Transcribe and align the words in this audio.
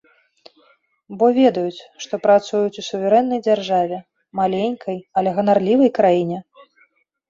Бо 1.19 1.25
ведаюць, 1.39 1.85
што 2.07 2.13
працуюць 2.25 2.81
у 2.85 2.87
суверэннай 2.89 3.45
дзяржаве, 3.51 4.03
маленькай 4.43 4.97
але 5.19 5.29
ганарлівай 5.41 5.89
краіне! 6.03 6.47